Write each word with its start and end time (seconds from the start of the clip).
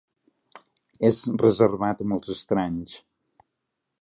És 1.11 1.19
reservat 1.43 2.01
amb 2.07 2.19
els 2.19 2.33
estranys. 2.37 2.97